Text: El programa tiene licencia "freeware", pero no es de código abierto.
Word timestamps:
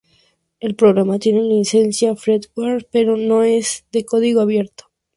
El 0.59 0.73
programa 0.75 1.19
tiene 1.19 1.43
licencia 1.43 2.15
"freeware", 2.15 2.87
pero 2.91 3.17
no 3.17 3.43
es 3.43 3.85
de 3.91 4.03
código 4.03 4.41
abierto. 4.41 4.85